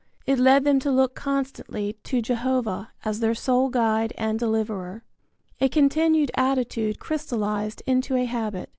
[0.25, 5.03] It led them to look constantly to Jehovah as their sole guide and deliverer.
[5.59, 8.69] A continued attitude crystallized into a habit.